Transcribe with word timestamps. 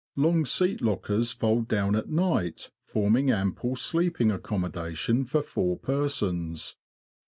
Long 0.15 0.45
seat 0.45 0.81
lockers 0.81 1.31
fold 1.31 1.67
down 1.67 1.95
at 1.95 2.09
night, 2.09 2.71
forming 2.83 3.29
ample 3.29 3.75
sleeping 3.75 4.31
accommodation 4.31 5.25
for 5.25 5.43
four 5.43 5.77
persons. 5.77 6.75